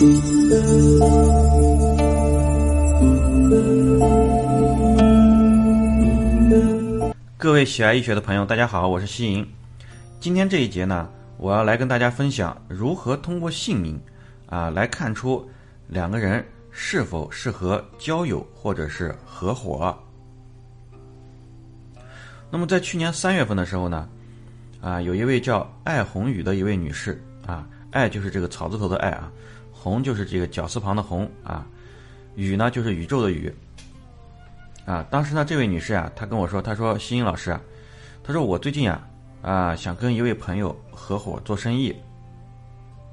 [0.00, 0.06] 各
[7.52, 9.46] 位喜爱易学的朋友，大家好，我是西莹。
[10.18, 14.00] 今天这一节呢，我要来跟大家分享如何通过姓名
[14.46, 15.46] 啊来看出
[15.86, 19.94] 两个人是否适合交友或者是合伙。
[22.50, 24.08] 那么在去年三月份的时候呢，
[24.80, 29.30] 啊，有一位叫艾红宇的一位女士啊，艾就是这个草字头的艾啊，
[29.82, 31.66] 红就是这个绞丝旁的红啊，
[32.34, 33.50] 宇呢就是宇宙的宇。
[34.84, 37.60] 啊，当时呢，这位女士啊，她跟我说，她说：“新英老师啊，
[38.22, 39.08] 她说我最近啊，
[39.40, 41.94] 啊，想跟一位朋友合伙做生意，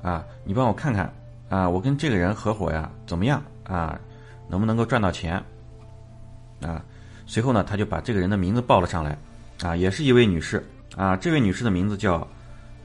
[0.02, 1.14] 啊，你帮我看看
[1.48, 3.98] 啊，我跟这个人合伙呀，怎么样啊？
[4.49, 5.41] 能不能够赚到钱？
[6.62, 6.84] 啊？”
[7.27, 9.18] 随后呢，她就把这个人的名字报了上来，
[9.62, 10.66] 啊，也是一位女士
[10.96, 12.27] 啊，这位女士的名字叫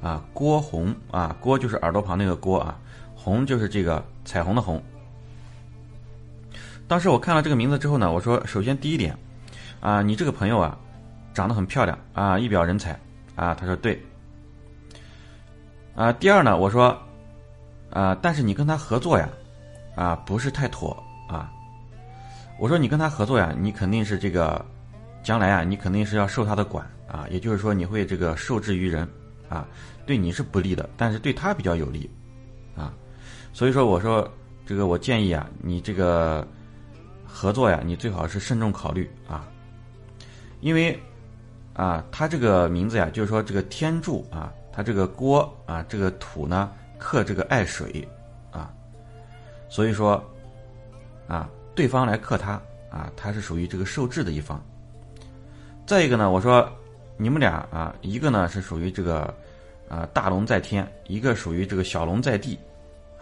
[0.03, 2.78] 啊郭红啊，郭就是耳朵旁那个郭啊，
[3.23, 4.83] 红就是这个彩虹的红。
[6.89, 9.17] 当时我看了这个名字之后呢，我说：首先第一点，
[9.81, 10.77] 啊，你这个朋友啊，
[11.33, 12.98] 长得很漂亮啊，一表人才
[13.37, 13.55] 啊。
[13.55, 14.05] 他说对。
[15.95, 17.01] 啊，第二呢，我说，
[17.91, 19.29] 啊，但是你跟他合作呀，
[19.95, 21.53] 啊，不是太妥啊。
[22.59, 24.64] 我说你跟他合作呀，你肯定是这个，
[25.23, 29.09] 将来啊，你肯定是要受他的管啊，也就是说你会这个受制于人
[29.48, 29.64] 啊，
[30.05, 32.11] 对你是不利的，但是对他比较有利
[32.77, 32.92] 啊。
[33.53, 34.28] 所以说，我说
[34.67, 36.47] 这个我建议啊，你这个。
[37.34, 39.48] 合作呀，你最好是慎重考虑啊，
[40.61, 40.97] 因为
[41.73, 48.06] 啊，他这个名字呀，就是说这个天柱啊，他这个锅啊，这个土呢克这个爱水
[48.50, 48.70] 啊，
[49.70, 50.23] 所以说
[51.27, 54.62] 啊，对方来克他啊，他是属于这个受制的一方。
[55.86, 56.70] 再一个呢，我说
[57.17, 59.34] 你们俩啊，一个呢是属于这个
[59.89, 62.58] 啊大龙在天，一个属于这个小龙在地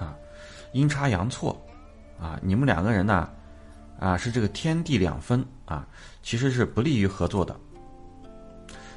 [0.00, 0.16] 啊，
[0.72, 1.56] 阴差阳错
[2.20, 3.30] 啊，你们两个人呢。
[4.00, 5.86] 啊，是这个天地两分啊，
[6.22, 7.54] 其实是不利于合作的。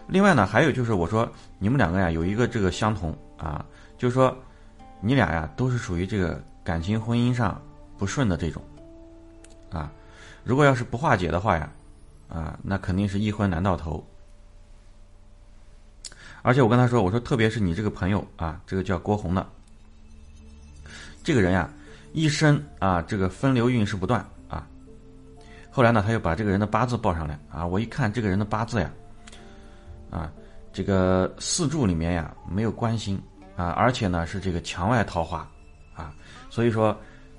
[0.07, 1.29] 另外呢，还有就是我说
[1.59, 3.66] 你们两个呀，有一个这个相同啊，
[3.97, 4.33] 就是说
[5.01, 7.61] 你俩呀都是属于这个感情婚姻上
[7.97, 8.63] 不顺的这种
[9.69, 9.91] 啊。
[10.45, 11.69] 如果要是不化解的话呀，
[12.29, 14.01] 啊，那肯定是一婚难到头。
[16.44, 19.45] 而且我跟他说，我说特别是你这个朋友啊，这个叫郭红的
[21.23, 21.69] 这个人呀，
[22.11, 24.67] 一生啊这个分流运势不断啊。
[25.72, 27.66] 后来呢，他又把这个人的八字报上来啊！
[27.66, 28.91] 我一看这个人的八字呀，
[30.12, 30.31] 啊，
[30.72, 33.19] 这个四柱里面呀没有官星
[33.56, 35.50] 啊，而且呢是这个墙外桃花
[35.95, 36.13] 啊，
[36.50, 36.95] 所以说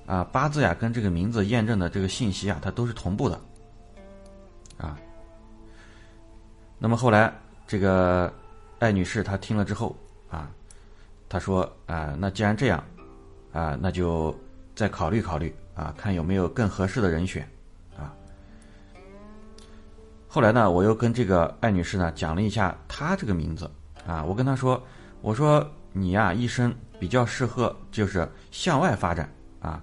[0.06, 3.40] 啊八字呀跟这个名字验证的这个信息啊，它都是同步的
[4.78, 4.98] 啊。
[6.78, 7.32] 那么后来
[7.66, 8.32] 这个
[8.80, 9.96] 艾女士她听了之后
[10.28, 10.50] 啊，
[11.28, 12.82] 她说啊，那既然这样
[13.54, 14.38] 啊，那就
[14.74, 17.48] 再考虑考虑啊，看有没有更合适的人选。
[17.96, 18.12] 啊
[20.28, 23.70] 后来呢，我又跟这个艾女士呢讲了一下她这个名字
[24.04, 24.82] 啊，我跟她说，
[25.22, 29.80] 我说你呀一生比较适合就是向外发展啊，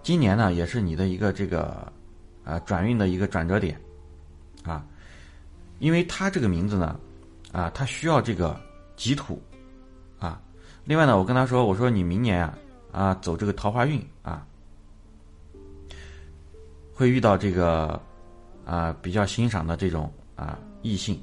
[0.00, 1.92] 今年呢也是你的一个这个
[2.44, 3.76] 啊转运的一个转折点
[4.62, 4.86] 啊，
[5.80, 6.96] 因为她这个名字呢
[7.50, 8.56] 啊，她需要这个
[8.94, 9.42] 吉土
[10.20, 10.40] 啊，
[10.84, 12.56] 另外呢，我跟她说，我说你明年啊
[12.92, 14.46] 啊走这个桃花运啊，
[16.92, 18.00] 会遇到这个。
[18.66, 21.20] 啊，比较欣赏的这种啊异性，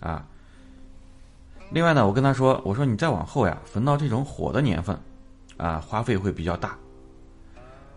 [0.00, 0.26] 啊。
[1.70, 4.98] 另外呢，我跟他说，我说你再往后呀，逢到这种火的年份，
[5.58, 6.74] 啊，花费会比较大，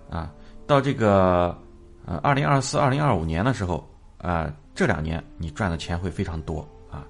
[0.10, 0.30] 啊，
[0.68, 1.58] 到这个
[2.06, 7.06] 呃二零二四、二零二五年的时候，啊，这两年你赚的钱会非常多啊。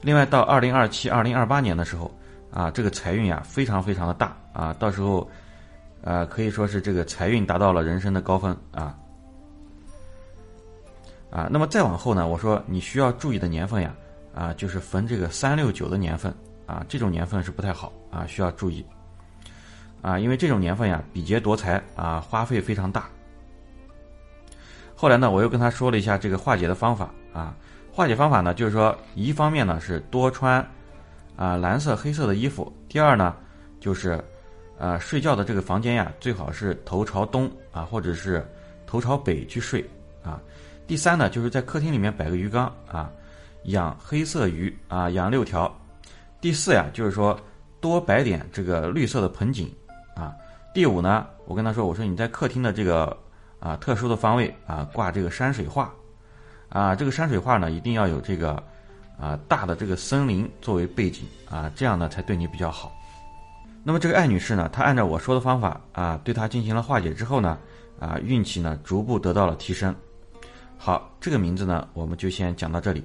[0.00, 2.10] 另外到二零二七、二零二八年的时候，
[2.54, 5.28] 啊，这个财运呀非常非常的大啊，到时候，
[6.02, 8.96] 呃，可以说是这个财运达到了人生的高峰啊。
[11.30, 12.28] 啊，那么再往后呢？
[12.28, 13.92] 我说你需要注意的年份呀，
[14.32, 16.32] 啊，就是逢这个三六九的年份
[16.64, 18.86] 啊，这种年份是不太好啊，需要注意
[20.00, 23.08] 啊，因为这种年份呀，比劫夺财啊，花费非常大。
[24.94, 27.52] 后来呢，我又跟他说了一下这个化解的方法啊，
[27.92, 30.64] 化解方法呢，就是说一方面呢是多穿
[31.36, 33.34] 啊蓝色、黑色的衣服，第二呢
[33.80, 34.22] 就是
[34.78, 38.46] 啊睡觉的这个房间呀，最好是头朝东啊，或者是
[38.86, 39.84] 头朝北去睡
[40.22, 40.40] 啊。
[40.86, 43.10] 第三呢，就是在客厅里面摆个鱼缸啊，
[43.64, 45.72] 养黑色鱼啊，养六条。
[46.40, 47.38] 第四呀，就是说
[47.80, 49.72] 多摆点这个绿色的盆景
[50.14, 50.34] 啊。
[50.74, 53.16] 第五呢，我跟他说，我说你在客厅的这个
[53.58, 55.90] 啊特殊的方位啊挂这个山水画
[56.68, 58.62] 啊，这个山水画呢一定要有这个
[59.18, 62.92] 啊大的这个森林作为背景啊，这样呢才对你比较好。
[63.82, 67.58] 那么这个艾女士呢，她按照我说的方法啊，对她进行了化解之后呢，
[68.00, 69.94] 啊，运气呢逐步得到了提升。
[70.78, 73.04] 好，这个名字呢，我们就先讲到这里。